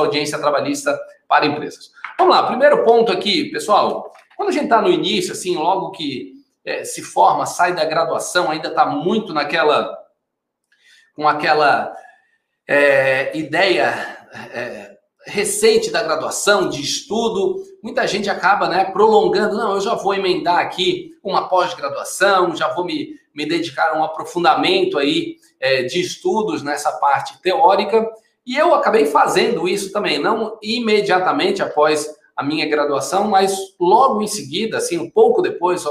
[0.00, 0.98] sua audiência trabalhista
[1.28, 1.90] para empresas.
[2.18, 4.12] Vamos lá, primeiro ponto aqui, pessoal.
[4.36, 6.32] Quando a gente está no início, assim, logo que
[6.64, 9.98] é, se forma, sai da graduação, ainda está muito naquela.
[11.14, 11.94] com aquela
[12.66, 14.18] é, ideia
[14.52, 19.56] é, recente da graduação, de estudo, muita gente acaba né, prolongando.
[19.56, 24.04] Não, eu já vou emendar aqui uma pós-graduação, já vou me, me dedicar a um
[24.04, 28.08] aprofundamento aí é, de estudos nessa parte teórica.
[28.46, 34.26] E eu acabei fazendo isso também, não imediatamente após a minha graduação, mas logo em
[34.26, 35.84] seguida, assim, um pouco depois,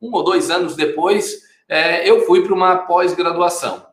[0.00, 1.38] um ou dois anos depois,
[1.68, 3.84] é, eu fui para uma pós-graduação.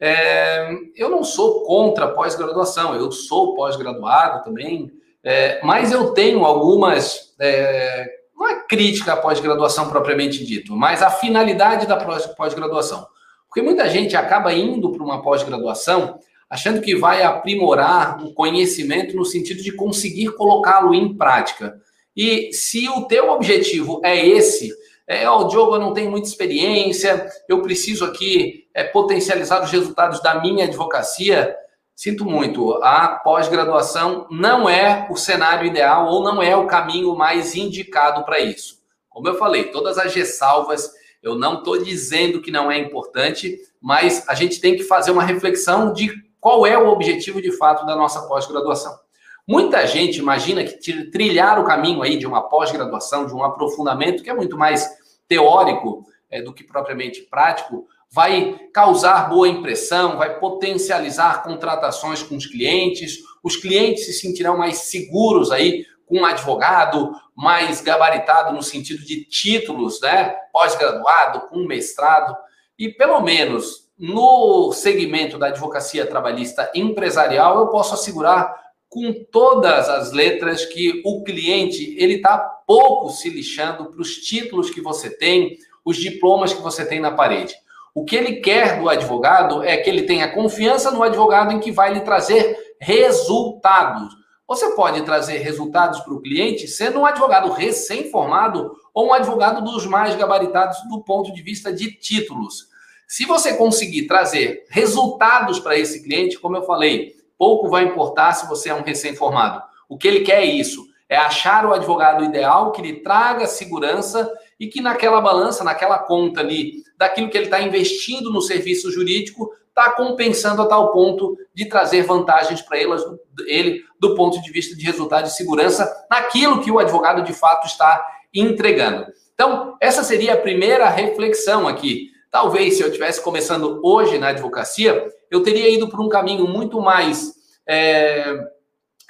[0.00, 4.90] É, eu não sou contra pós-graduação, eu sou pós-graduado também,
[5.22, 7.34] é, mas eu tenho algumas.
[7.38, 11.96] É, não é crítica à pós-graduação propriamente dito, mas a finalidade da
[12.36, 13.06] pós-graduação.
[13.46, 19.24] Porque muita gente acaba indo para uma pós-graduação achando que vai aprimorar o conhecimento no
[19.24, 21.80] sentido de conseguir colocá-lo em prática.
[22.16, 24.72] E se o teu objetivo é esse,
[25.06, 30.22] é, o Diogo, eu não tenho muita experiência, eu preciso aqui é, potencializar os resultados
[30.22, 31.56] da minha advocacia,
[31.94, 37.54] sinto muito, a pós-graduação não é o cenário ideal ou não é o caminho mais
[37.54, 38.78] indicado para isso.
[39.08, 40.90] Como eu falei, todas as ressalvas,
[41.22, 45.24] eu não estou dizendo que não é importante, mas a gente tem que fazer uma
[45.24, 48.98] reflexão de qual é o objetivo de fato da nossa pós-graduação?
[49.46, 54.28] Muita gente imagina que trilhar o caminho aí de uma pós-graduação, de um aprofundamento que
[54.28, 54.88] é muito mais
[55.26, 62.46] teórico é, do que propriamente prático, vai causar boa impressão, vai potencializar contratações com os
[62.46, 69.04] clientes, os clientes se sentirão mais seguros aí com um advogado mais gabaritado no sentido
[69.04, 70.34] de títulos, né?
[70.52, 72.36] Pós-graduado, com mestrado,
[72.78, 78.54] e pelo menos no segmento da advocacia trabalhista empresarial, eu posso assegurar
[78.88, 84.70] com todas as letras que o cliente ele está pouco se lixando para os títulos
[84.70, 87.54] que você tem, os diplomas que você tem na parede.
[87.94, 91.72] O que ele quer do advogado é que ele tenha confiança no advogado em que
[91.72, 94.14] vai lhe trazer resultados.
[94.46, 99.84] Você pode trazer resultados para o cliente sendo um advogado recém-formado ou um advogado dos
[99.84, 102.67] mais gabaritados do ponto de vista de títulos.
[103.08, 108.46] Se você conseguir trazer resultados para esse cliente, como eu falei, pouco vai importar se
[108.46, 109.62] você é um recém-formado.
[109.88, 114.30] O que ele quer é isso, é achar o advogado ideal que lhe traga segurança
[114.60, 119.50] e que naquela balança, naquela conta ali, daquilo que ele está investindo no serviço jurídico,
[119.68, 124.84] está compensando a tal ponto de trazer vantagens para ele do ponto de vista de
[124.84, 128.04] resultado de segurança naquilo que o advogado de fato está
[128.34, 129.06] entregando.
[129.32, 132.10] Então, essa seria a primeira reflexão aqui.
[132.30, 136.80] Talvez se eu tivesse começando hoje na advocacia, eu teria ido por um caminho muito
[136.80, 137.32] mais
[137.66, 138.48] é,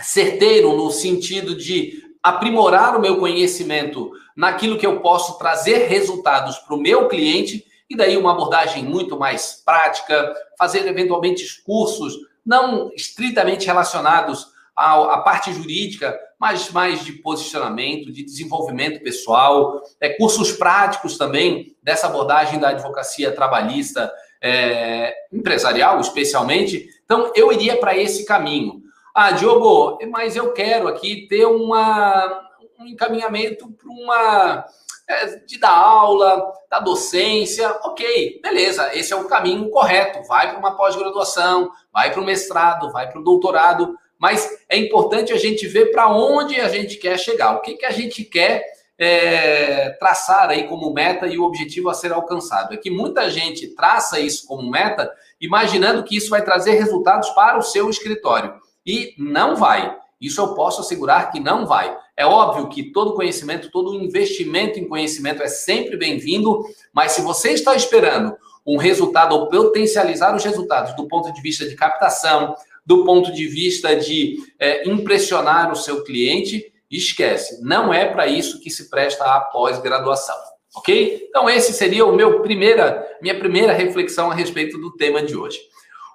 [0.01, 6.75] certeiro no sentido de aprimorar o meu conhecimento naquilo que eu posso trazer resultados para
[6.75, 12.15] o meu cliente e daí uma abordagem muito mais prática, fazer eventualmente cursos
[12.45, 14.47] não estritamente relacionados
[14.77, 21.77] à, à parte jurídica, mas mais de posicionamento, de desenvolvimento pessoal, é, cursos práticos também
[21.83, 26.89] dessa abordagem da advocacia trabalhista é, empresarial, especialmente.
[27.05, 28.83] Então, eu iria para esse caminho.
[29.15, 32.49] Ah, Diogo, mas eu quero aqui ter uma,
[32.79, 34.65] um encaminhamento para uma.
[35.09, 40.23] É, de dar aula, da docência, ok, beleza, esse é o caminho correto.
[40.29, 45.33] Vai para uma pós-graduação, vai para o mestrado, vai para o doutorado, mas é importante
[45.33, 48.65] a gente ver para onde a gente quer chegar, o que, que a gente quer
[48.99, 52.75] é, traçar aí como meta e o objetivo a ser alcançado.
[52.75, 57.57] É que muita gente traça isso como meta, imaginando que isso vai trazer resultados para
[57.57, 58.55] o seu escritório.
[58.85, 59.97] E não vai.
[60.21, 61.97] Isso eu posso assegurar que não vai.
[62.17, 67.51] É óbvio que todo conhecimento, todo investimento em conhecimento é sempre bem-vindo, mas se você
[67.51, 68.37] está esperando
[68.67, 72.57] um resultado ou potencializar os resultados do ponto de vista de captação,
[72.89, 77.63] do ponto de vista de é, impressionar o seu cliente, esquece.
[77.63, 80.35] Não é para isso que se presta a pós-graduação.
[80.75, 81.27] Ok?
[81.29, 85.59] Então, esse seria o meu primeira, minha primeira reflexão a respeito do tema de hoje.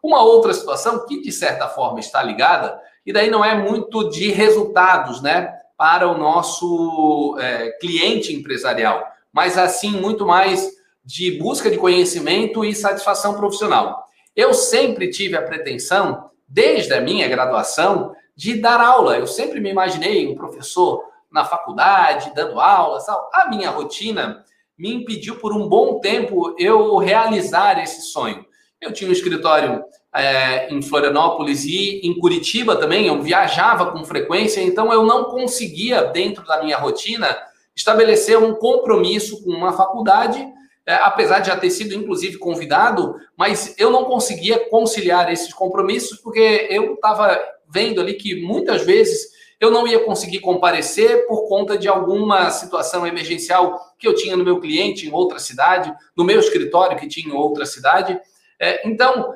[0.01, 4.31] Uma outra situação que, de certa forma, está ligada, e daí não é muito de
[4.31, 10.71] resultados, né, para o nosso é, cliente empresarial, mas assim muito mais
[11.05, 14.03] de busca de conhecimento e satisfação profissional.
[14.35, 19.17] Eu sempre tive a pretensão desde a minha graduação, de dar aula.
[19.17, 23.09] Eu sempre me imaginei um professor na faculdade, dando aulas.
[23.09, 24.43] A minha rotina
[24.77, 28.45] me impediu por um bom tempo eu realizar esse sonho.
[28.79, 29.83] eu tinha um escritório
[30.13, 36.03] é, em Florianópolis e em Curitiba também, eu viajava com frequência, então eu não conseguia,
[36.03, 37.35] dentro da minha rotina,
[37.75, 40.45] estabelecer um compromisso com uma faculdade,
[40.85, 46.19] é, apesar de já ter sido, inclusive, convidado, mas eu não conseguia conciliar esses compromissos,
[46.19, 47.39] porque eu estava
[47.69, 53.07] vendo ali que muitas vezes eu não ia conseguir comparecer por conta de alguma situação
[53.07, 57.33] emergencial que eu tinha no meu cliente em outra cidade, no meu escritório que tinha
[57.33, 58.19] em outra cidade.
[58.59, 59.33] É, então,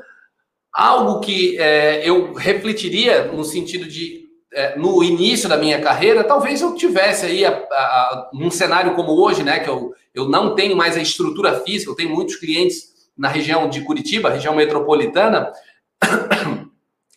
[0.73, 4.26] algo que é, eu refletiria no sentido de,
[4.57, 9.12] é, no início da minha carreira, talvez eu tivesse aí, a, a, num cenário como
[9.13, 12.94] hoje, né, que eu, eu não tenho mais a estrutura física, eu tenho muitos clientes
[13.18, 15.51] na região de Curitiba, região metropolitana,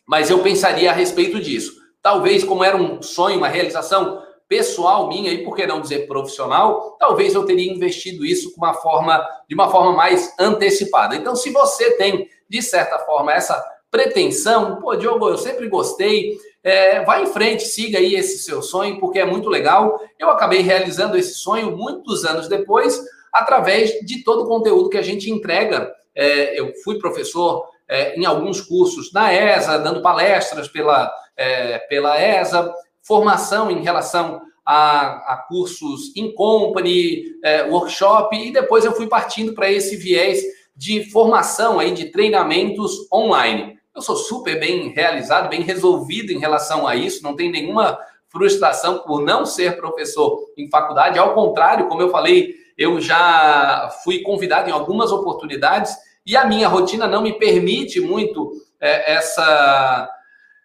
[0.06, 5.32] mas eu pensaria a respeito disso talvez como era um sonho, uma realização pessoal minha
[5.32, 9.54] e por que não dizer profissional, talvez eu teria investido isso com uma forma de
[9.54, 11.14] uma forma mais antecipada.
[11.14, 17.02] Então, se você tem de certa forma essa pretensão, pô, Diogo, eu sempre gostei, é,
[17.04, 19.98] vai em frente, siga aí esse seu sonho, porque é muito legal.
[20.18, 23.00] Eu acabei realizando esse sonho muitos anos depois,
[23.32, 25.90] através de todo o conteúdo que a gente entrega.
[26.14, 32.20] É, eu fui professor é, em alguns cursos na ESA, dando palestras pela, é, pela
[32.20, 32.72] ESA,
[33.02, 39.54] formação em relação a, a cursos in company, é, workshop, e depois eu fui partindo
[39.54, 40.40] para esse viés
[40.76, 43.79] de formação aí de treinamentos online.
[44.00, 47.98] Eu sou super bem realizado, bem resolvido em relação a isso, não tem nenhuma
[48.30, 54.22] frustração por não ser professor em faculdade, ao contrário, como eu falei, eu já fui
[54.22, 55.94] convidado em algumas oportunidades
[56.24, 60.08] e a minha rotina não me permite muito é, essa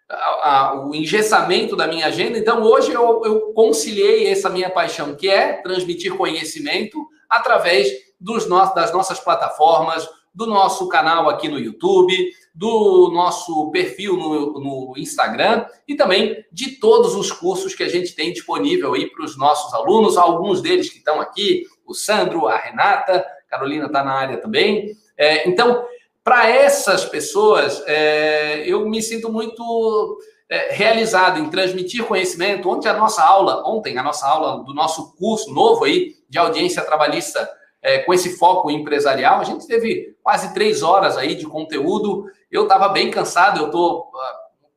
[0.08, 2.38] a, a, o engessamento da minha agenda.
[2.38, 7.86] Então, hoje eu, eu conciliei essa minha paixão, que é transmitir conhecimento através
[8.18, 14.52] dos no, das nossas plataformas, do nosso canal aqui no YouTube, do nosso perfil no,
[14.54, 19.26] no, Instagram e também de todos os cursos que a gente tem disponível aí para
[19.26, 24.02] os nossos alunos, alguns deles que estão aqui, o Sandro, a Renata, a Carolina está
[24.02, 24.96] na área também.
[25.18, 25.84] É, então,
[26.24, 30.18] para essas pessoas, é, eu me sinto muito
[30.48, 32.70] é, realizado em transmitir conhecimento.
[32.70, 36.82] Ontem a nossa aula, ontem a nossa aula do nosso curso novo aí de audiência
[36.82, 37.46] trabalhista
[37.82, 42.24] é, com esse foco empresarial, a gente teve quase três horas aí de conteúdo.
[42.56, 44.12] Eu estava bem cansado, eu estou uh,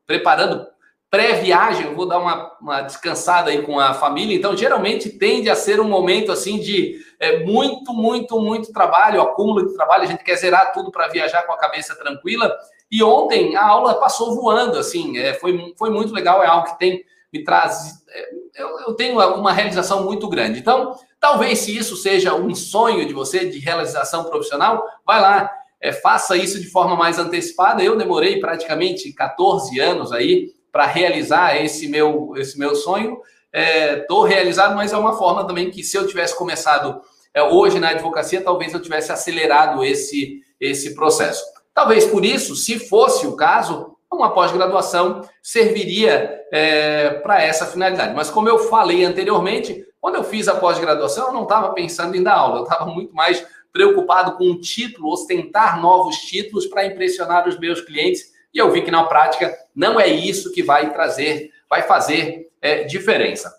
[0.05, 0.67] preparando
[1.09, 5.55] pré-viagem, eu vou dar uma, uma, descansada aí com a família, então geralmente tende a
[5.55, 10.23] ser um momento assim de é, muito, muito, muito trabalho, acúmulo de trabalho, a gente
[10.23, 12.55] quer zerar tudo para viajar com a cabeça tranquila.
[12.91, 16.79] E ontem a aula passou voando, assim, é, foi, foi muito legal, é algo que
[16.79, 18.03] tem me traz.
[18.09, 20.59] É, eu, eu tenho uma realização muito grande.
[20.59, 25.91] Então, talvez se isso seja um sonho de você de realização profissional, vai lá, é,
[25.91, 27.83] faça isso de forma mais antecipada.
[27.83, 33.19] Eu demorei praticamente 14 anos aí para realizar esse meu, esse meu sonho.
[33.53, 37.01] Estou é, realizado, mas é uma forma também que se eu tivesse começado
[37.33, 41.43] é, hoje na advocacia, talvez eu tivesse acelerado esse, esse processo.
[41.73, 48.13] Talvez por isso, se fosse o caso, uma pós-graduação serviria é, para essa finalidade.
[48.13, 52.23] Mas como eu falei anteriormente, quando eu fiz a pós-graduação, eu não estava pensando em
[52.23, 57.47] dar aula, eu estava muito mais preocupado com um título, ostentar novos títulos para impressionar
[57.47, 61.51] os meus clientes e eu vi que na prática não é isso que vai trazer,
[61.69, 63.53] vai fazer é, diferença.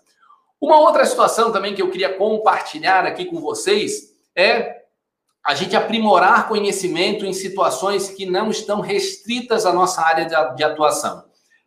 [0.59, 4.81] Uma outra situação também que eu queria compartilhar aqui com vocês é
[5.43, 10.63] a gente aprimorar conhecimento em situações que não estão restritas à nossa área de, de
[10.63, 11.23] atuação.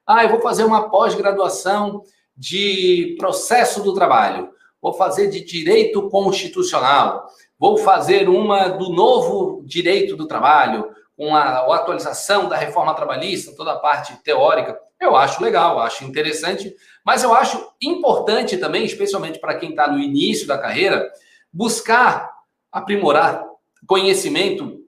[0.07, 2.05] Ah, eu vou fazer uma pós-graduação
[2.37, 7.27] de processo do trabalho, vou fazer de direito constitucional,
[7.59, 13.55] vou fazer uma do novo direito do trabalho, com a, a atualização da reforma trabalhista,
[13.57, 19.39] toda a parte teórica, eu acho legal, acho interessante, mas eu acho importante também, especialmente
[19.39, 21.11] para quem está no início da carreira,
[21.53, 22.33] buscar
[22.73, 23.45] aprimorar
[23.87, 24.81] conhecimento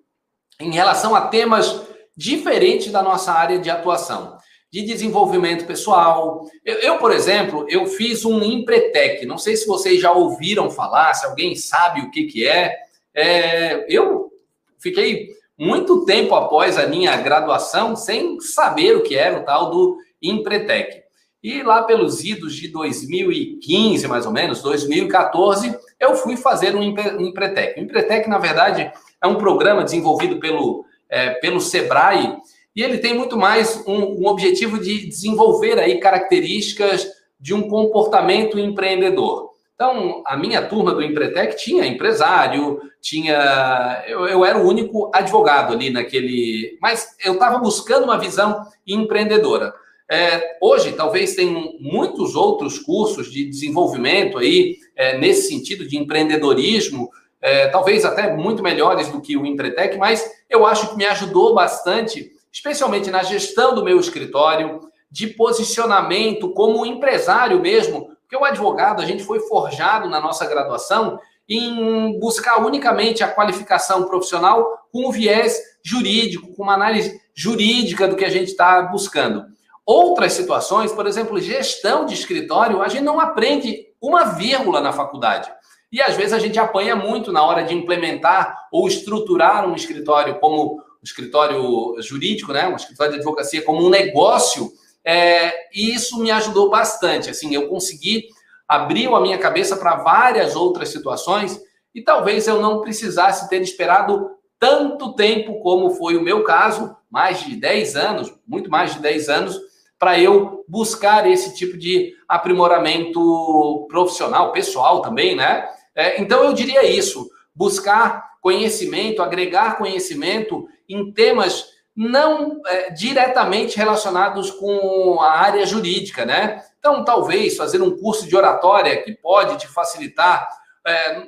[0.59, 1.83] em relação a temas
[2.17, 4.36] diferentes da nossa área de atuação,
[4.77, 6.47] de desenvolvimento pessoal.
[6.63, 11.15] Eu, eu, por exemplo, eu fiz um Empretec, não sei se vocês já ouviram falar,
[11.15, 12.77] se alguém sabe o que, que é.
[13.15, 14.31] é eu
[14.79, 19.97] fiquei muito tempo após a minha graduação sem saber o que era o tal do
[20.23, 21.05] Empretec.
[21.43, 27.81] E lá pelos idos de 2015, mais ou menos, 2014, eu fui fazer um Empretec.
[27.81, 28.93] O Empretec, na verdade,
[29.23, 32.37] é um programa desenvolvido pelo, é, pelo Sebrae
[32.77, 37.09] e ele tem muito mais um, um objetivo de desenvolver aí características
[37.41, 39.51] de um comportamento empreendedor.
[39.75, 44.05] Então, a minha turma do Empretec tinha empresário, tinha.
[44.07, 46.79] Eu, eu era o único advogado ali naquele.
[46.81, 49.73] Mas eu estava buscando uma visão empreendedora.
[50.11, 57.11] É, hoje, talvez tenham muitos outros cursos de desenvolvimento aí, é, nesse sentido de empreendedorismo,
[57.41, 61.55] é, talvez até muito melhores do que o Empretec, mas eu acho que me ajudou
[61.55, 69.03] bastante, especialmente na gestão do meu escritório, de posicionamento como empresário mesmo, porque o advogado,
[69.03, 75.13] a gente foi forjado na nossa graduação em buscar unicamente a qualificação profissional com um
[75.13, 79.45] viés jurídico, com uma análise jurídica do que a gente está buscando.
[79.85, 85.53] Outras situações, por exemplo, gestão de escritório, a gente não aprende uma vírgula na faculdade.
[85.93, 90.41] E às vezes a gente apanha muito na hora de implementar ou estruturar um escritório
[90.41, 92.69] como escritório jurídico, né?
[92.69, 94.73] um escritório de advocacia como um negócio
[95.05, 97.31] é, e isso me ajudou bastante.
[97.31, 98.25] Assim, eu consegui
[98.67, 101.61] abrir a minha cabeça para várias outras situações
[101.95, 107.41] e talvez eu não precisasse ter esperado tanto tempo como foi o meu caso, mais
[107.41, 109.61] de 10 anos, muito mais de 10 anos,
[109.99, 115.69] para eu buscar esse tipo de aprimoramento profissional, pessoal também, né?
[115.95, 124.51] É, então eu diria isso: buscar conhecimento, agregar conhecimento em temas não é, diretamente relacionados
[124.51, 126.63] com a área jurídica, né?
[126.79, 130.47] Então, talvez fazer um curso de oratória que pode te facilitar
[130.87, 131.23] é,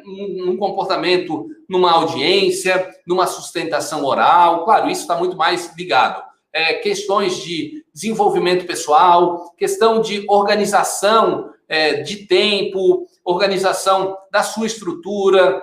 [0.59, 4.65] comportamento, numa audiência, numa sustentação oral.
[4.65, 6.23] Claro, isso está muito mais ligado.
[6.53, 15.63] É, questões de desenvolvimento pessoal, questão de organização é, de tempo, organização da sua estrutura,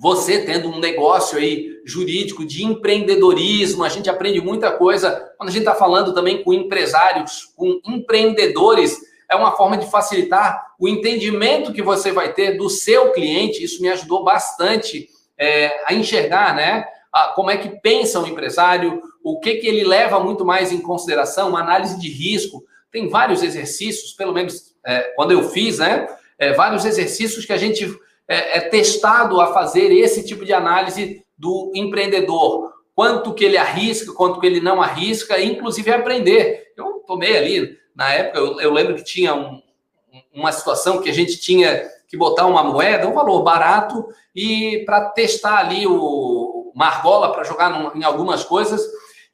[0.00, 5.52] você tendo um negócio aí jurídico de empreendedorismo, a gente aprende muita coisa quando a
[5.52, 8.98] gente está falando também com empresários, com empreendedores,
[9.30, 13.62] é uma forma de facilitar o entendimento que você vai ter do seu cliente.
[13.62, 16.86] Isso me ajudou bastante é, a enxergar, né?
[17.34, 21.50] Como é que pensa o empresário, o que, que ele leva muito mais em consideração,
[21.50, 22.64] uma análise de risco.
[22.90, 26.08] Tem vários exercícios, pelo menos é, quando eu fiz, né?
[26.38, 27.86] É, vários exercícios que a gente
[28.30, 32.72] é, é testado a fazer esse tipo de análise do empreendedor.
[32.94, 36.72] Quanto que ele arrisca, quanto que ele não arrisca, inclusive aprender.
[36.76, 39.60] Eu tomei ali, na época, eu, eu lembro que tinha um,
[40.32, 45.10] uma situação que a gente tinha que botar uma moeda, um valor barato, e para
[45.10, 48.80] testar ali o Margola, para jogar no, em algumas coisas.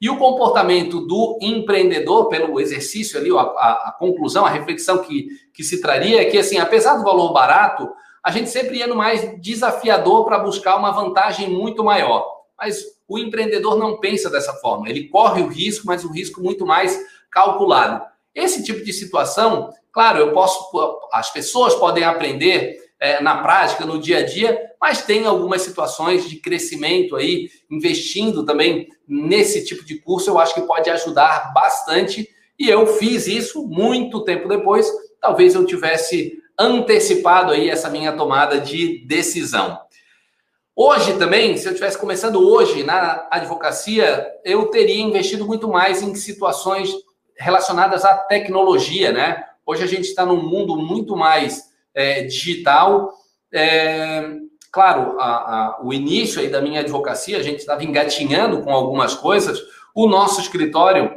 [0.01, 5.27] E o comportamento do empreendedor, pelo exercício ali, a, a, a, conclusão, a reflexão que,
[5.53, 7.87] que se traria é que, assim, apesar do valor barato,
[8.23, 12.25] a gente sempre ia no mais desafiador para buscar uma vantagem muito maior.
[12.57, 14.89] Mas o empreendedor não pensa dessa forma.
[14.89, 16.99] Ele corre o risco, mas o risco muito mais
[17.31, 18.03] calculado.
[18.33, 20.69] Esse tipo de situação, claro, eu posso,
[21.13, 26.27] as pessoas podem aprender é, na prática, no dia a dia, mas tem algumas situações
[26.27, 32.27] de crescimento aí, investindo também nesse tipo de curso, eu acho que pode ajudar bastante.
[32.59, 34.91] E eu fiz isso muito tempo depois.
[35.21, 39.79] Talvez eu tivesse antecipado aí essa minha tomada de decisão.
[40.75, 46.13] Hoje também, se eu estivesse começando hoje na advocacia, eu teria investido muito mais em
[46.15, 46.91] situações
[47.35, 49.43] relacionadas à tecnologia, né?
[49.65, 53.11] Hoje a gente está num mundo muito mais é, digital.
[53.51, 54.37] É,
[54.71, 59.15] claro, a, a, o início aí da minha advocacia, a gente estava engatinhando com algumas
[59.15, 59.59] coisas.
[59.95, 61.11] O nosso escritório,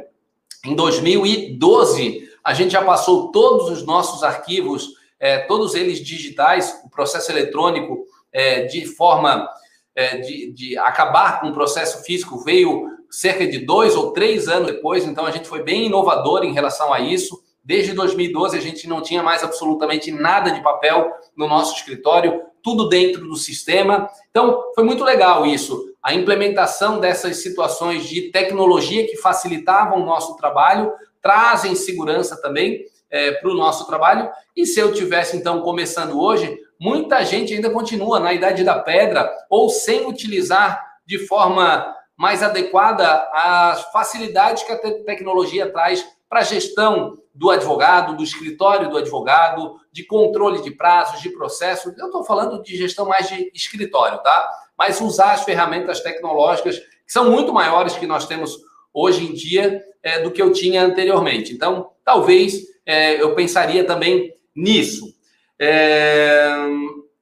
[0.65, 6.89] em 2012, a gente já passou todos os nossos arquivos é, todos eles digitais, o
[6.89, 9.47] processo eletrônico é, de forma
[9.95, 14.71] é, de, de, acabar com o processo físico veio cerca de dois ou três anos
[14.71, 17.39] depois, então a gente foi bem inovador em relação a isso.
[17.63, 22.89] Desde 2012 a gente não tinha mais absolutamente nada de papel no nosso escritório, tudo
[22.89, 24.09] dentro do sistema.
[24.31, 30.35] Então foi muito legal isso, a implementação dessas situações de tecnologia que facilitavam o nosso
[30.35, 34.29] trabalho, trazem segurança também é, para o nosso trabalho.
[34.55, 39.31] E se eu tivesse, então, começando hoje, muita gente ainda continua na idade da pedra
[39.49, 46.39] ou sem utilizar de forma mais adequada as facilidades que a te tecnologia traz para
[46.39, 51.97] a gestão do advogado, do escritório do advogado, de controle de prazos, de processos.
[51.97, 54.49] Eu estou falando de gestão mais de escritório, tá?
[54.77, 58.57] Mas usar as ferramentas tecnológicas que são muito maiores que nós temos
[58.93, 61.53] hoje em dia é, do que eu tinha anteriormente.
[61.53, 65.13] Então, talvez é, eu pensaria também nisso.
[65.59, 66.49] É...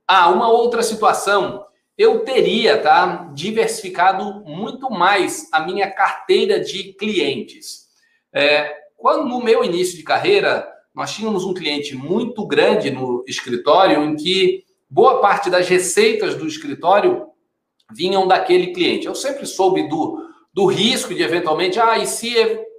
[0.07, 1.65] Ah, uma outra situação.
[1.97, 7.89] Eu teria, tá, diversificado muito mais a minha carteira de clientes.
[8.33, 14.03] É, quando no meu início de carreira, nós tínhamos um cliente muito grande no escritório
[14.03, 17.27] em que boa parte das receitas do escritório
[17.91, 19.05] vinham daquele cliente.
[19.05, 22.33] Eu sempre soube do, do risco de eventualmente, ah, e se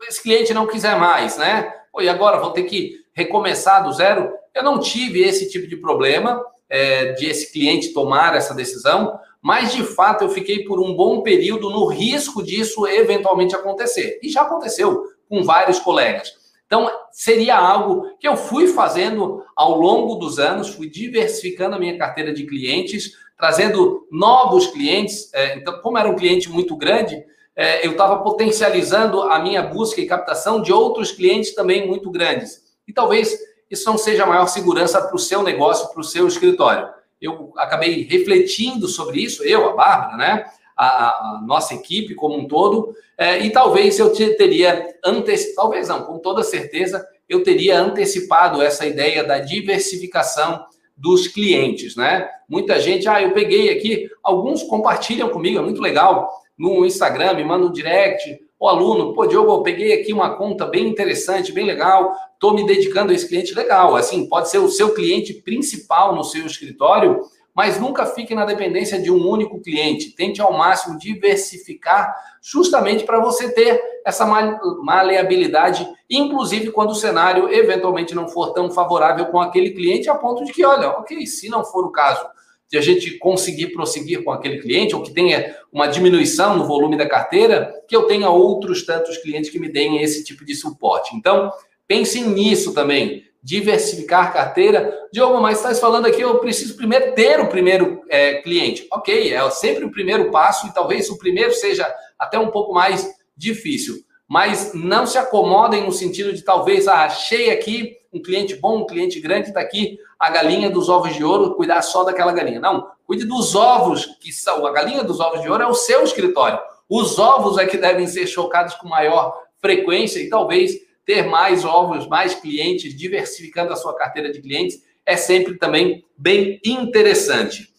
[0.09, 1.73] esse cliente não quiser mais, né?
[1.93, 4.31] Pô, e agora vou ter que recomeçar do zero?
[4.55, 9.73] Eu não tive esse tipo de problema é, de esse cliente tomar essa decisão, mas
[9.73, 14.19] de fato eu fiquei por um bom período no risco disso eventualmente acontecer.
[14.23, 16.41] E já aconteceu com vários colegas.
[16.67, 21.99] Então, seria algo que eu fui fazendo ao longo dos anos, fui diversificando a minha
[21.99, 25.35] carteira de clientes, trazendo novos clientes.
[25.35, 27.25] É, então, como era um cliente muito grande,
[27.57, 32.63] é, eu estava potencializando a minha busca e captação de outros clientes também muito grandes.
[32.87, 33.39] E talvez
[33.71, 36.89] isso não seja a maior segurança para o seu negócio, para o seu escritório.
[37.21, 40.45] Eu acabei refletindo sobre isso, eu, a Bárbara, né?
[40.77, 46.05] A, a nossa equipe como um todo, é, e talvez eu teria antecipado, talvez não,
[46.05, 50.65] com toda certeza, eu teria antecipado essa ideia da diversificação
[50.97, 52.29] dos clientes, né?
[52.49, 56.31] Muita gente, ah, eu peguei aqui, alguns compartilham comigo, é muito legal,
[56.61, 60.67] no Instagram, me manda um direct, o aluno, pô, Diogo, eu peguei aqui uma conta
[60.67, 63.97] bem interessante, bem legal, estou me dedicando a esse cliente legal.
[63.97, 67.23] Assim, pode ser o seu cliente principal no seu escritório,
[67.55, 70.15] mas nunca fique na dependência de um único cliente.
[70.15, 78.15] Tente ao máximo diversificar, justamente para você ter essa maleabilidade, inclusive quando o cenário eventualmente
[78.15, 81.65] não for tão favorável com aquele cliente, a ponto de que, olha, ok, se não
[81.65, 82.23] for o caso
[82.71, 86.97] de a gente conseguir prosseguir com aquele cliente, ou que tenha uma diminuição no volume
[86.97, 91.17] da carteira, que eu tenha outros tantos clientes que me deem esse tipo de suporte.
[91.17, 91.53] Então,
[91.89, 93.25] pensem nisso também.
[93.43, 94.97] Diversificar carteira.
[95.13, 98.87] Diogo, mas estás falando aqui, eu preciso primeiro ter o primeiro é, cliente.
[98.93, 103.13] Ok, é sempre o primeiro passo, e talvez o primeiro seja até um pouco mais
[103.37, 103.97] difícil.
[104.29, 108.87] Mas não se acomodem no sentido de talvez, ah, achei aqui um cliente bom, um
[108.87, 112.61] cliente grande, está aqui a galinha dos ovos de ouro, cuidar só daquela galinha.
[112.61, 116.05] Não, cuide dos ovos, que são a galinha dos ovos de ouro é o seu
[116.05, 116.59] escritório.
[116.87, 120.73] Os ovos é que devem ser chocados com maior frequência e talvez
[121.07, 126.61] ter mais ovos, mais clientes, diversificando a sua carteira de clientes, é sempre também bem
[126.67, 127.71] interessante.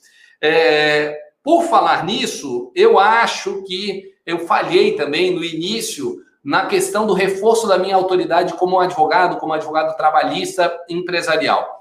[0.41, 7.13] É, por falar nisso, eu acho que eu falhei também no início na questão do
[7.13, 11.80] reforço da minha autoridade como advogado, como advogado trabalhista empresarial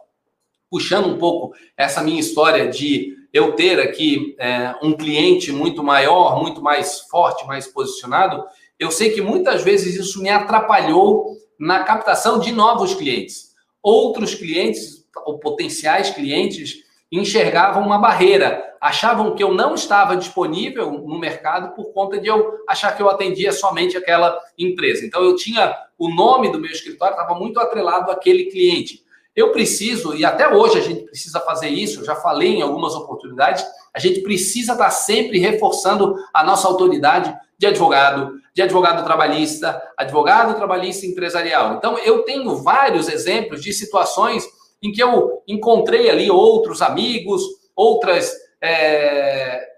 [0.70, 6.40] puxando um pouco essa minha história de eu ter aqui é, um cliente muito maior,
[6.40, 8.44] muito mais forte, mais posicionado,
[8.78, 13.50] eu sei que muitas vezes isso me atrapalhou na captação de novos clientes.
[13.83, 16.78] Outros clientes, ou potenciais clientes,
[17.12, 22.61] enxergavam uma barreira, achavam que eu não estava disponível no mercado por conta de eu
[22.68, 25.04] achar que eu atendia somente aquela empresa.
[25.04, 29.04] Então eu tinha o nome do meu escritório estava muito atrelado àquele cliente.
[29.35, 33.64] Eu preciso, e até hoje a gente precisa fazer isso, já falei em algumas oportunidades,
[33.95, 40.57] a gente precisa estar sempre reforçando a nossa autoridade de advogado, de advogado trabalhista, advogado
[40.57, 41.75] trabalhista empresarial.
[41.75, 44.47] Então, eu tenho vários exemplos de situações
[44.83, 47.43] em que eu encontrei ali outros amigos,
[47.77, 48.33] outras.
[48.62, 49.69] É...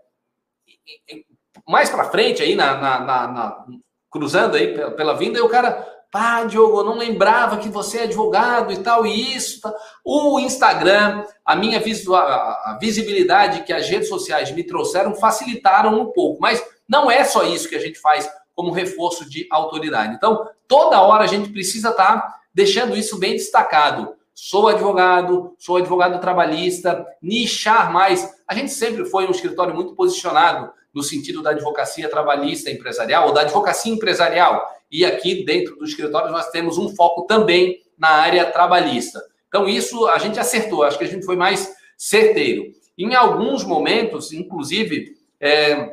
[1.68, 3.64] mais para frente aí, na, na, na, na,
[4.10, 8.02] cruzando aí pela vinda, e o cara, Pá, Diogo, eu não lembrava que você é
[8.02, 9.62] advogado e tal, e isso.
[9.62, 9.74] Tá.
[10.04, 16.38] O Instagram, a minha a visibilidade que as redes sociais me trouxeram facilitaram um pouco,
[16.38, 20.14] mas não é só isso que a gente faz como reforço de autoridade.
[20.14, 24.14] Então, toda hora a gente precisa estar tá deixando isso bem destacado.
[24.34, 28.30] Sou advogado, sou advogado trabalhista, nichar mais.
[28.46, 33.32] A gente sempre foi um escritório muito posicionado no sentido da advocacia trabalhista empresarial ou
[33.32, 34.62] da advocacia empresarial.
[34.92, 39.20] E aqui dentro do escritório nós temos um foco também na área trabalhista.
[39.48, 42.72] Então, isso a gente acertou, acho que a gente foi mais certeiro.
[42.96, 45.90] Em alguns momentos, inclusive, é,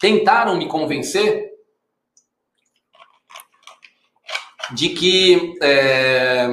[0.00, 1.52] tentaram me convencer
[4.74, 6.48] de que é,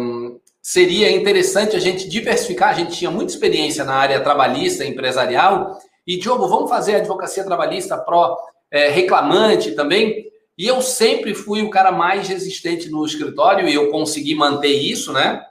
[0.61, 2.69] seria interessante a gente diversificar.
[2.69, 7.97] A gente tinha muita experiência na área trabalhista, empresarial, e Diogo, vamos fazer advocacia trabalhista
[7.97, 8.37] pró
[8.69, 10.32] é, reclamante também.
[10.57, 15.11] E eu sempre fui o cara mais resistente no escritório e eu consegui manter isso,
[15.11, 15.45] né?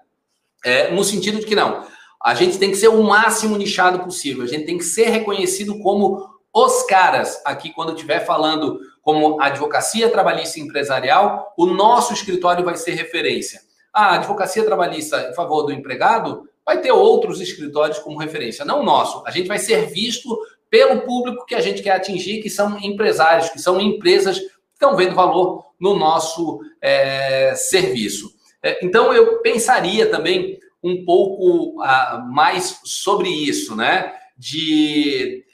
[0.64, 1.84] É, no sentido de que não,
[2.22, 5.80] a gente tem que ser o máximo nichado possível, a gente tem que ser reconhecido
[5.80, 12.76] como os caras aqui quando estiver falando como advocacia trabalhista empresarial, o nosso escritório vai
[12.76, 13.60] ser referência.
[13.92, 18.84] A advocacia trabalhista em favor do empregado vai ter outros escritórios como referência, não o
[18.84, 19.22] nosso.
[19.26, 20.38] A gente vai ser visto
[20.70, 24.40] pelo público que a gente quer atingir, que são empresários, que são empresas
[24.82, 28.30] estão vendo valor no nosso é, serviço.
[28.82, 34.12] Então eu pensaria também um pouco uh, mais sobre isso, né?
[34.36, 35.44] De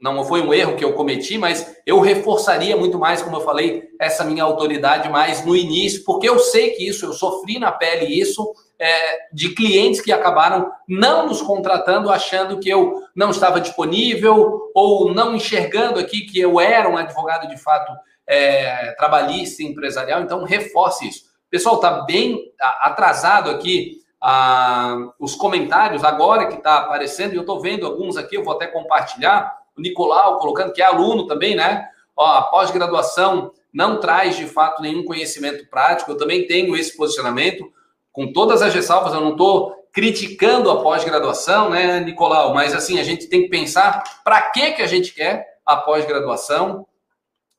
[0.00, 3.88] não foi um erro que eu cometi, mas eu reforçaria muito mais, como eu falei,
[3.98, 8.04] essa minha autoridade mais no início, porque eu sei que isso, eu sofri na pele
[8.04, 14.70] isso, é, de clientes que acabaram não nos contratando, achando que eu não estava disponível
[14.74, 17.90] ou não enxergando aqui que eu era um advogado de fato
[18.26, 20.22] é, trabalhista e empresarial.
[20.22, 21.24] Então, reforce isso.
[21.50, 27.60] Pessoal, está bem atrasado aqui ah, os comentários agora que está aparecendo, e eu estou
[27.60, 31.86] vendo alguns aqui, eu vou até compartilhar o Nicolau colocando, que é aluno também, né?
[32.16, 36.12] Ó, a pós-graduação não traz de fato nenhum conhecimento prático.
[36.12, 37.70] Eu também tenho esse posicionamento,
[38.12, 42.54] com todas as ressalvas, eu não estou criticando a pós-graduação, né, Nicolau?
[42.54, 46.86] Mas assim, a gente tem que pensar para que, que a gente quer a pós-graduação.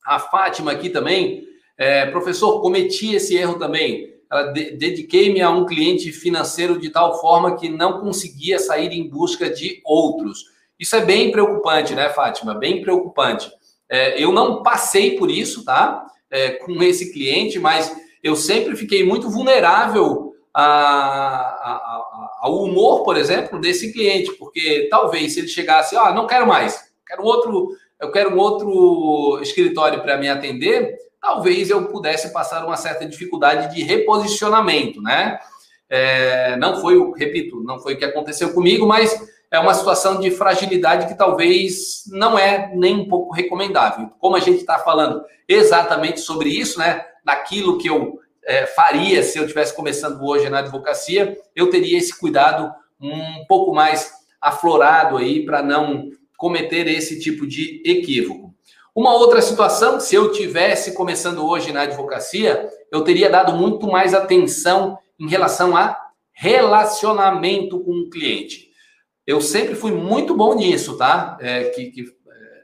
[0.05, 1.43] A Fátima aqui também,
[1.77, 4.13] é, professor, cometi esse erro também.
[4.53, 9.81] Dediquei-me a um cliente financeiro de tal forma que não conseguia sair em busca de
[9.85, 10.45] outros.
[10.79, 12.53] Isso é bem preocupante, né, Fátima?
[12.53, 13.49] Bem preocupante.
[13.89, 16.05] É, eu não passei por isso, tá?
[16.29, 23.03] É, com esse cliente, mas eu sempre fiquei muito vulnerável a, a, a, ao humor,
[23.03, 27.69] por exemplo, desse cliente, porque talvez se ele chegasse, ah, não quero mais, quero outro,
[28.05, 33.83] eu quero outro escritório para me atender, talvez eu pudesse passar uma certa dificuldade de
[33.83, 35.39] reposicionamento, né?
[35.89, 39.15] É, não foi, repito, não foi o que aconteceu comigo, mas
[39.51, 44.11] é uma situação de fragilidade que talvez não é nem um pouco recomendável.
[44.19, 47.05] Como a gente está falando exatamente sobre isso, né?
[47.23, 52.17] Naquilo que eu é, faria se eu estivesse começando hoje na advocacia, eu teria esse
[52.17, 58.53] cuidado um pouco mais aflorado aí para não cometer esse tipo de equívoco.
[58.93, 64.13] Uma outra situação, se eu tivesse começando hoje na advocacia, eu teria dado muito mais
[64.13, 65.97] atenção em relação a
[66.33, 68.65] relacionamento com o cliente
[69.25, 71.37] eu sempre fui muito bom nisso, tá?
[71.41, 72.05] É, que, que é,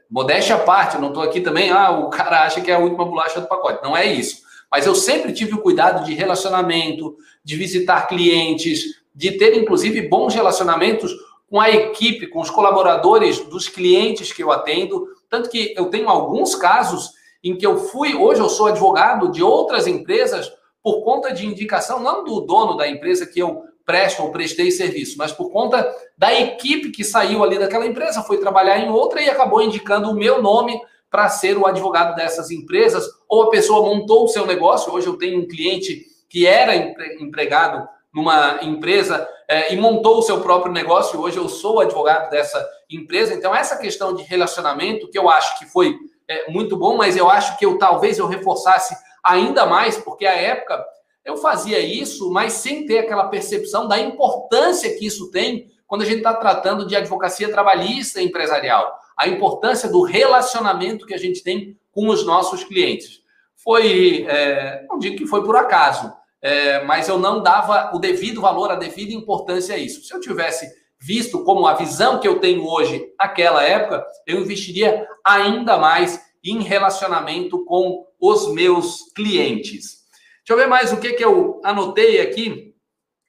[0.08, 2.78] modéstia à parte, eu não estou aqui também, ah, o cara acha que é a
[2.78, 3.82] última bolacha do pacote.
[3.82, 4.42] Não é isso.
[4.70, 10.34] Mas eu sempre tive o cuidado de relacionamento, de visitar clientes, de ter, inclusive, bons
[10.34, 11.12] relacionamentos
[11.52, 15.06] com a equipe, com os colaboradores dos clientes que eu atendo.
[15.28, 17.10] Tanto que eu tenho alguns casos
[17.44, 20.50] em que eu fui, hoje eu sou advogado de outras empresas
[20.82, 25.18] por conta de indicação, não do dono da empresa que eu presto ou prestei serviço,
[25.18, 25.86] mas por conta
[26.16, 30.14] da equipe que saiu ali daquela empresa, foi trabalhar em outra e acabou indicando o
[30.14, 34.90] meu nome para ser o advogado dessas empresas, ou a pessoa montou o seu negócio.
[34.90, 36.74] Hoje eu tenho um cliente que era
[37.20, 41.20] empregado numa empresa é, e montou o seu próprio negócio.
[41.20, 43.34] Hoje eu sou advogado dessa empresa.
[43.34, 45.96] Então, essa questão de relacionamento, que eu acho que foi
[46.28, 50.34] é, muito bom, mas eu acho que eu talvez eu reforçasse ainda mais, porque a
[50.34, 50.84] época
[51.24, 56.06] eu fazia isso, mas sem ter aquela percepção da importância que isso tem quando a
[56.06, 58.98] gente está tratando de advocacia trabalhista e empresarial.
[59.16, 63.20] A importância do relacionamento que a gente tem com os nossos clientes.
[63.54, 68.40] Foi, é, não digo que foi por acaso, é, mas eu não dava o devido
[68.40, 70.02] valor, a devida importância a isso.
[70.02, 70.68] Se eu tivesse
[71.00, 76.60] visto como a visão que eu tenho hoje naquela época, eu investiria ainda mais em
[76.60, 80.02] relacionamento com os meus clientes.
[80.38, 82.74] Deixa eu ver mais o que, que eu anotei aqui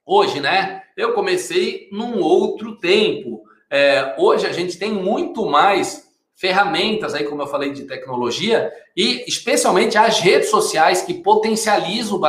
[0.06, 0.82] hoje, né?
[0.98, 3.44] Eu comecei num outro tempo.
[3.70, 6.03] É, hoje a gente tem muito mais
[6.44, 12.20] ferramentas aí, como eu falei, de tecnologia, e especialmente as redes sociais que potencializam,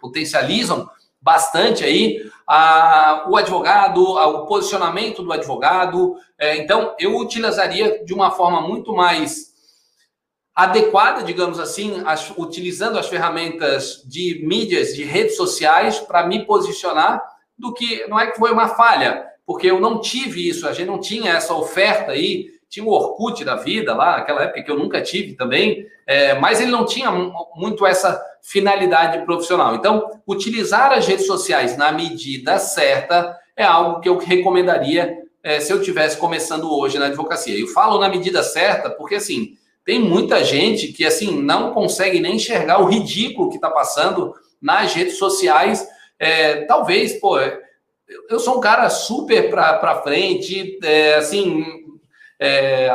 [0.00, 0.90] potencializam
[1.22, 6.16] bastante aí a, o advogado, a, o posicionamento do advogado.
[6.36, 9.54] É, então, eu utilizaria de uma forma muito mais
[10.52, 17.22] adequada, digamos assim, as, utilizando as ferramentas de mídias, de redes sociais para me posicionar,
[17.56, 20.88] do que não é que foi uma falha, porque eu não tive isso, a gente
[20.88, 24.76] não tinha essa oferta aí, tinha o Orkut da vida lá, naquela época que eu
[24.76, 27.08] nunca tive também, é, mas ele não tinha
[27.54, 29.76] muito essa finalidade profissional.
[29.76, 35.72] Então, utilizar as redes sociais na medida certa é algo que eu recomendaria é, se
[35.72, 37.56] eu tivesse começando hoje na advocacia.
[37.56, 42.34] Eu falo na medida certa porque, assim, tem muita gente que, assim, não consegue nem
[42.34, 45.86] enxergar o ridículo que está passando nas redes sociais.
[46.18, 47.38] É, talvez, pô,
[48.28, 51.83] eu sou um cara super para frente, é, assim,
[52.40, 52.90] é,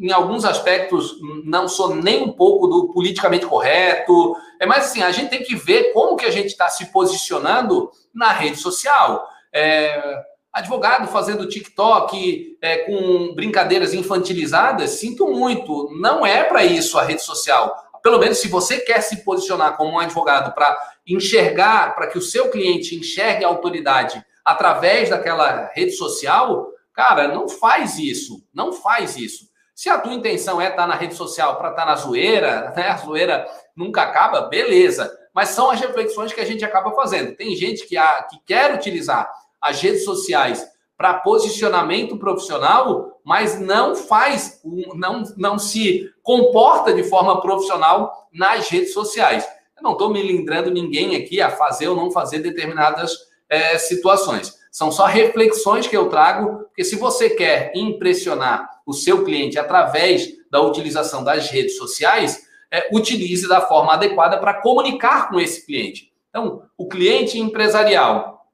[0.00, 5.10] em alguns aspectos não sou nem um pouco do politicamente correto, é mais assim, a
[5.10, 9.28] gente tem que ver como que a gente está se posicionando na rede social.
[9.52, 10.22] É,
[10.56, 15.90] Advogado fazendo TikTok é, com brincadeiras infantilizadas, sinto muito.
[16.00, 17.76] Não é para isso a rede social.
[18.02, 20.74] pelo menos se você quer se posicionar como um advogado para
[21.06, 27.46] enxergar, para que o seu cliente enxergue a autoridade através daquela rede social, cara, não
[27.46, 29.46] faz isso, não faz isso.
[29.74, 32.72] Se a tua intenção é estar tá na rede social para estar tá na zoeira,
[32.74, 32.88] né?
[32.88, 35.14] A zoeira nunca acaba, beleza.
[35.34, 37.36] Mas são as reflexões que a gente acaba fazendo.
[37.36, 39.30] Tem gente que, que quer utilizar
[39.60, 44.62] as redes sociais para posicionamento profissional, mas não faz,
[44.94, 49.46] não, não se comporta de forma profissional nas redes sociais.
[49.76, 53.14] Eu não estou melindrando ninguém aqui a fazer ou não fazer determinadas
[53.48, 54.54] é, situações.
[54.70, 60.28] São só reflexões que eu trago, porque se você quer impressionar o seu cliente através
[60.50, 66.12] da utilização das redes sociais, é, utilize da forma adequada para comunicar com esse cliente.
[66.28, 68.46] Então, o cliente empresarial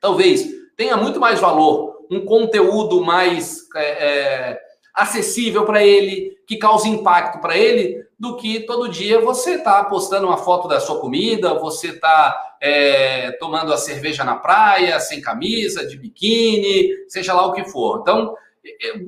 [0.00, 4.60] talvez tenha muito mais valor, um conteúdo mais é, é,
[4.96, 10.26] acessível para ele, que cause impacto para ele, do que todo dia você está postando
[10.26, 15.86] uma foto da sua comida, você está é, tomando a cerveja na praia, sem camisa,
[15.86, 18.00] de biquíni, seja lá o que for.
[18.00, 18.34] Então,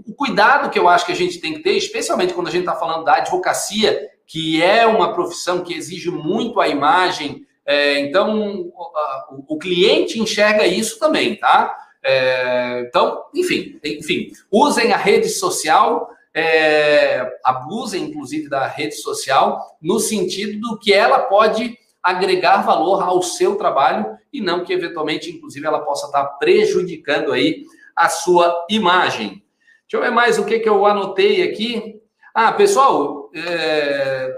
[0.07, 2.61] o cuidado que eu acho que a gente tem que ter, especialmente quando a gente
[2.61, 8.69] está falando da advocacia, que é uma profissão que exige muito a imagem, é, então
[8.73, 11.77] o, o, cliente enxerga isso também, tá?
[12.11, 20.01] É, então, enfim, enfim, usem a rede social, é, abusem inclusive da rede social no
[20.01, 25.67] sentido do que ela pode agregar valor ao seu trabalho e não que eventualmente, inclusive,
[25.67, 29.43] ela possa estar prejudicando aí a sua imagem.
[29.83, 32.01] Deixa eu ver mais o que, que eu anotei aqui.
[32.33, 34.35] Ah, pessoal, é,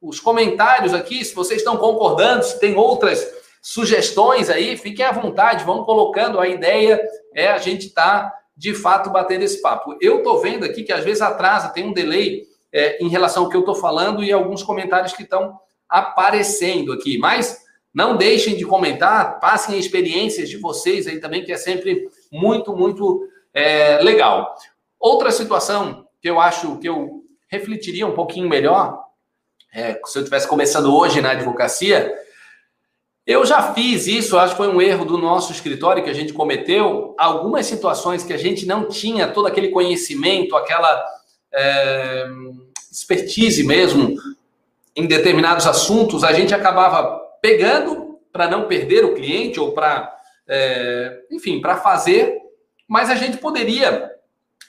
[0.00, 5.64] os comentários aqui, se vocês estão concordando, se tem outras sugestões aí, fiquem à vontade,
[5.64, 7.00] vão colocando a ideia,
[7.34, 9.96] é a gente tá de fato batendo esse papo.
[10.00, 12.42] Eu estou vendo aqui que às vezes atrasa, tem um delay
[12.72, 17.18] é, em relação ao que eu estou falando e alguns comentários que estão aparecendo aqui,
[17.18, 22.74] mas não deixem de comentar, passem experiências de vocês aí também, que é sempre muito,
[22.74, 24.56] muito é, legal.
[24.98, 29.04] Outra situação que eu acho que eu refletiria um pouquinho melhor,
[29.74, 32.14] é, se eu estivesse começando hoje na advocacia,
[33.26, 36.32] eu já fiz isso, acho que foi um erro do nosso escritório que a gente
[36.32, 37.14] cometeu.
[37.16, 41.04] Algumas situações que a gente não tinha todo aquele conhecimento, aquela
[41.52, 42.26] é,
[42.90, 44.16] expertise mesmo
[44.96, 50.14] em determinados assuntos, a gente acabava pegando para não perder o cliente ou para,
[50.48, 52.38] é, enfim, para fazer,
[52.88, 54.10] mas a gente poderia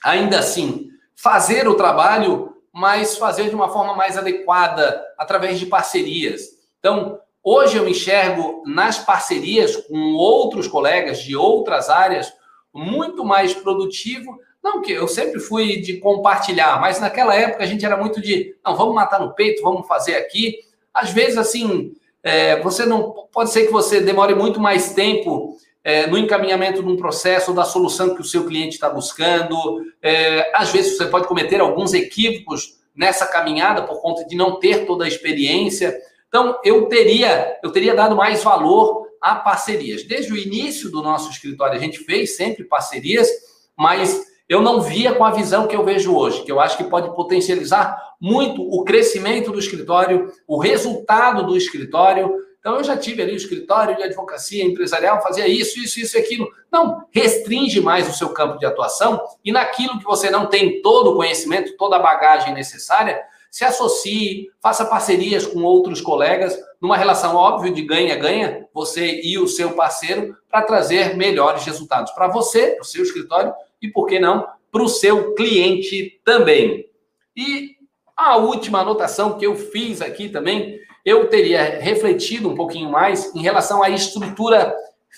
[0.03, 6.41] ainda assim, fazer o trabalho, mas fazer de uma forma mais adequada, através de parcerias.
[6.79, 12.33] Então, hoje eu enxergo nas parcerias com outros colegas de outras áreas
[12.73, 14.39] muito mais produtivo.
[14.63, 18.55] Não que eu sempre fui de compartilhar, mas naquela época a gente era muito de,
[18.65, 20.59] não, vamos matar no peito, vamos fazer aqui.
[20.93, 23.11] Às vezes, assim, é, você não.
[23.31, 27.65] Pode ser que você demore muito mais tempo é, no encaminhamento de um processo da
[27.65, 29.83] solução que o seu cliente está buscando.
[30.01, 34.85] É, às vezes você pode cometer alguns equívocos nessa caminhada por conta de não ter
[34.85, 35.93] toda a experiência.
[36.33, 40.03] Então, eu teria, eu teria dado mais valor a parcerias.
[40.03, 43.29] Desde o início do nosso escritório, a gente fez sempre parcerias,
[43.77, 44.19] mas
[44.49, 47.15] eu não via com a visão que eu vejo hoje, que eu acho que pode
[47.15, 53.33] potencializar muito o crescimento do escritório, o resultado do escritório, então, eu já tive ali
[53.33, 56.49] o escritório de advocacia empresarial, fazia isso, isso, isso e aquilo.
[56.71, 61.11] Não, restringe mais o seu campo de atuação e naquilo que você não tem todo
[61.11, 63.21] o conhecimento, toda a bagagem necessária,
[63.53, 69.47] se associe, faça parcerias com outros colegas, numa relação óbvia de ganha-ganha, você e o
[69.47, 74.19] seu parceiro, para trazer melhores resultados para você, para o seu escritório e, por que
[74.19, 76.89] não, para o seu cliente também.
[77.37, 77.75] E
[78.17, 83.41] a última anotação que eu fiz aqui também eu teria refletido um pouquinho mais em
[83.43, 84.75] relação à estrutura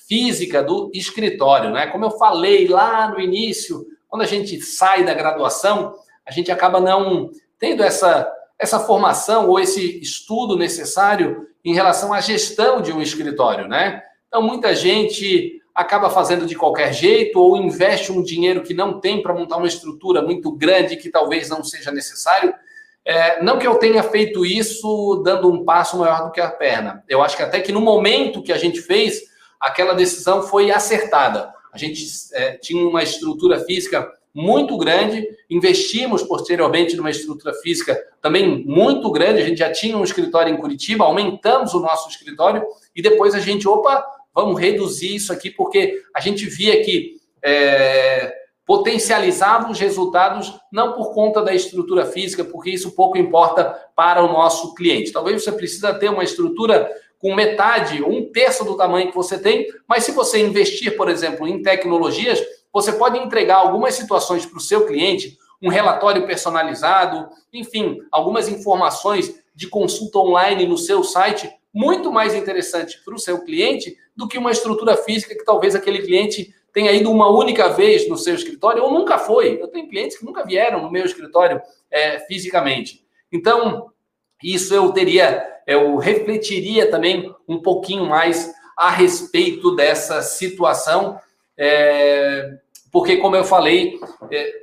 [0.09, 1.87] física do escritório, né?
[1.87, 5.95] Como eu falei lá no início, quando a gente sai da graduação,
[6.25, 12.21] a gente acaba não tendo essa essa formação ou esse estudo necessário em relação à
[12.21, 14.01] gestão de um escritório, né?
[14.27, 19.21] Então muita gente acaba fazendo de qualquer jeito ou investe um dinheiro que não tem
[19.21, 22.53] para montar uma estrutura muito grande que talvez não seja necessário.
[23.03, 27.03] É, não que eu tenha feito isso dando um passo maior do que a perna.
[27.09, 29.21] Eu acho que até que no momento que a gente fez,
[29.59, 31.53] aquela decisão foi acertada.
[31.73, 38.65] A gente é, tinha uma estrutura física muito grande, investimos posteriormente numa estrutura física também
[38.65, 39.41] muito grande.
[39.41, 42.61] A gente já tinha um escritório em Curitiba, aumentamos o nosso escritório
[42.93, 48.35] e depois a gente, opa, vamos reduzir isso aqui, porque a gente via que é,
[48.65, 54.27] potencializava os resultados não por conta da estrutura física, porque isso pouco importa para o
[54.27, 55.13] nosso cliente.
[55.13, 59.65] Talvez você precisa ter uma estrutura com metade, um terço do tamanho que você tem,
[59.87, 62.43] mas se você investir, por exemplo, em tecnologias,
[62.75, 69.41] você pode entregar algumas situações para o seu cliente, um relatório personalizado, enfim, algumas informações
[69.55, 74.37] de consulta online no seu site, muito mais interessante para o seu cliente do que
[74.37, 78.83] uma estrutura física que talvez aquele cliente tenha ido uma única vez no seu escritório
[78.83, 79.57] ou nunca foi.
[79.61, 83.05] Eu tenho clientes que nunca vieram no meu escritório é, fisicamente.
[83.31, 83.89] Então,
[84.43, 91.17] isso eu teria, eu refletiria também um pouquinho mais a respeito dessa situação,
[91.57, 92.59] é,
[92.95, 93.99] porque, como eu falei,
[94.31, 94.53] é,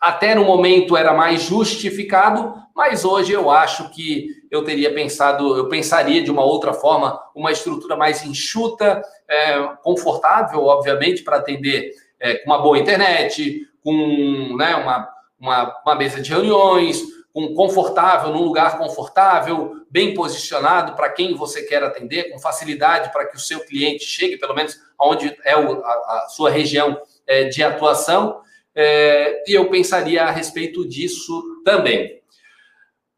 [0.00, 5.68] até no momento era mais justificado, mas hoje eu acho que eu teria pensado, eu
[5.68, 12.36] pensaria de uma outra forma, uma estrutura mais enxuta, é, confortável, obviamente, para atender é,
[12.36, 18.44] com uma boa internet, com né, uma, uma, uma mesa de reuniões, com confortável, num
[18.44, 23.60] lugar confortável, bem posicionado para quem você quer atender, com facilidade para que o seu
[23.60, 28.40] cliente chegue, pelo menos onde é o, a, a, sua região é, de atuação.
[28.74, 32.20] É, e eu pensaria a respeito disso também.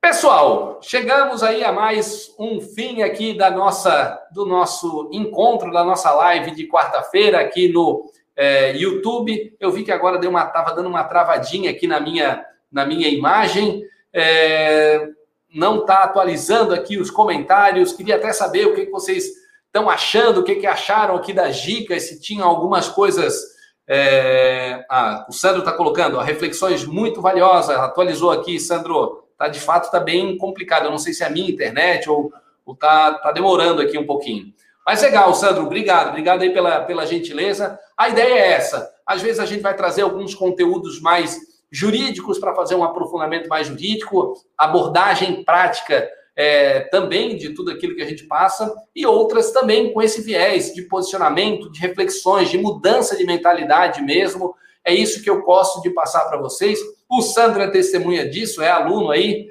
[0.00, 6.12] Pessoal, chegamos aí a mais um fim aqui da nossa do nosso encontro, da nossa
[6.12, 9.56] live de quarta-feira aqui no é, YouTube.
[9.58, 13.08] Eu vi que agora deu uma tava dando uma travadinha aqui na minha na minha
[13.08, 13.82] imagem.
[14.12, 15.08] É,
[15.52, 17.92] não está atualizando aqui os comentários.
[17.92, 19.26] Queria até saber o que, que vocês
[19.66, 23.57] estão achando, o que, que acharam aqui das dicas, se tinham algumas coisas.
[23.88, 24.84] É...
[24.90, 27.76] Ah, o Sandro está colocando ó, reflexões muito valiosas.
[27.76, 30.84] Atualizou aqui, Sandro tá de fato tá bem complicado.
[30.84, 32.32] Eu não sei se é a minha internet ou,
[32.66, 34.52] ou tá, tá demorando aqui um pouquinho.
[34.84, 37.78] Mas legal, Sandro, obrigado, obrigado aí pela, pela gentileza.
[37.96, 38.90] A ideia é essa.
[39.06, 41.38] Às vezes a gente vai trazer alguns conteúdos mais
[41.70, 48.02] jurídicos para fazer um aprofundamento mais jurídico, abordagem prática é, também de tudo aquilo que
[48.02, 53.16] a gente passa, e outras também com esse viés de posicionamento, de reflexões, de mudança
[53.16, 54.54] de mentalidade mesmo.
[54.84, 56.78] É isso que eu gosto de passar para vocês.
[57.10, 59.48] O Sandro é testemunha disso, é aluno aí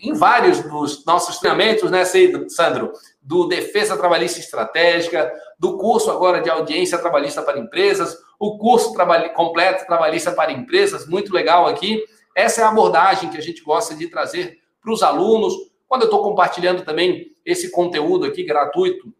[0.00, 2.92] em vários dos nossos treinamentos, né, Sandro?
[3.20, 8.94] Do Defesa Trabalhista Estratégica, do curso agora de Audiência Trabalhista para Empresas, o curso
[9.34, 12.00] completo Trabalhista para Empresas, muito legal aqui.
[12.36, 15.67] Essa é a abordagem que a gente gosta de trazer para os alunos.
[15.88, 19.12] Quando eu estou compartilhando também esse conteúdo aqui gratuito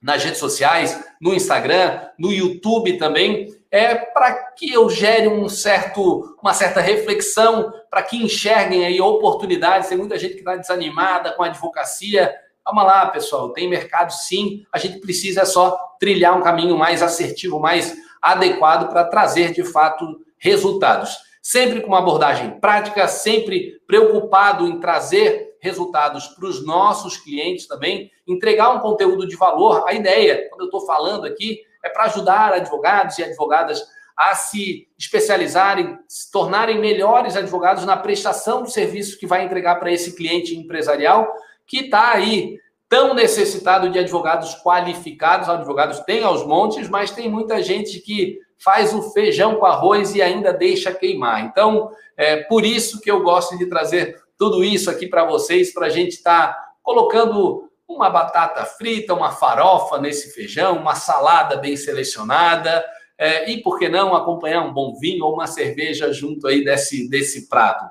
[0.00, 6.36] nas redes sociais, no Instagram, no YouTube também, é para que eu gere um certo,
[6.40, 9.88] uma certa reflexão, para que enxerguem aí oportunidades.
[9.88, 12.32] Tem muita gente que está desanimada com a advocacia.
[12.64, 14.64] Calma lá, pessoal, tem mercado sim.
[14.72, 20.20] A gente precisa só trilhar um caminho mais assertivo, mais adequado para trazer de fato
[20.38, 21.16] resultados.
[21.42, 28.10] Sempre com uma abordagem prática, sempre preocupado em trazer resultados para os nossos clientes também,
[28.28, 29.82] entregar um conteúdo de valor.
[29.88, 33.82] A ideia, quando eu estou falando aqui, é para ajudar advogados e advogadas
[34.16, 39.90] a se especializarem, se tornarem melhores advogados na prestação do serviço que vai entregar para
[39.90, 41.32] esse cliente empresarial
[41.66, 45.48] que está aí tão necessitado de advogados qualificados.
[45.48, 50.22] Advogados tem aos montes, mas tem muita gente que faz o feijão com arroz e
[50.22, 51.44] ainda deixa queimar.
[51.44, 55.86] Então, é por isso que eu gosto de trazer tudo isso aqui para vocês, para
[55.86, 61.76] a gente estar tá colocando uma batata frita, uma farofa nesse feijão, uma salada bem
[61.76, 62.84] selecionada,
[63.16, 67.08] é, e por que não acompanhar um bom vinho ou uma cerveja junto aí desse,
[67.08, 67.84] desse prato.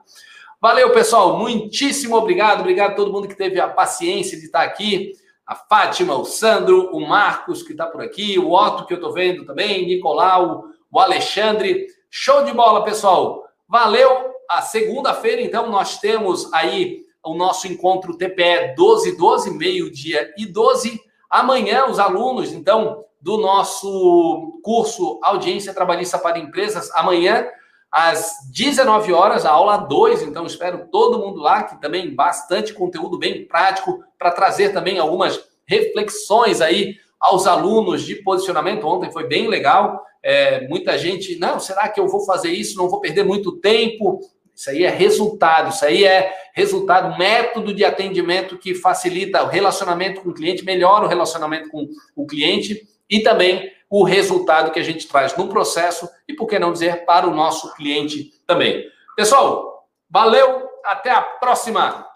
[0.59, 5.11] Valeu, pessoal, muitíssimo obrigado, obrigado a todo mundo que teve a paciência de estar aqui,
[5.45, 9.11] a Fátima, o Sandro, o Marcos que está por aqui, o Otto que eu estou
[9.11, 16.51] vendo também, Nicolau, o Alexandre, show de bola, pessoal, valeu, a segunda-feira então nós temos
[16.53, 20.99] aí o nosso encontro TPE 12, 12, meio-dia e 12.
[21.29, 27.47] Amanhã, os alunos, então, do nosso curso Audiência Trabalhista para Empresas, amanhã,
[27.89, 30.23] às 19 horas, a aula 2.
[30.23, 35.41] Então, espero todo mundo lá, que também bastante conteúdo bem prático, para trazer também algumas
[35.65, 38.85] reflexões aí aos alunos de posicionamento.
[38.85, 40.03] Ontem foi bem legal.
[40.23, 42.77] É, muita gente, não, será que eu vou fazer isso?
[42.77, 44.21] Não vou perder muito tempo.
[44.55, 50.21] Isso aí é resultado, isso aí é resultado, método de atendimento que facilita o relacionamento
[50.21, 54.83] com o cliente, melhora o relacionamento com o cliente e também o resultado que a
[54.83, 58.85] gente traz no processo e, por que não dizer, para o nosso cliente também.
[59.15, 62.12] Pessoal, valeu, até a próxima!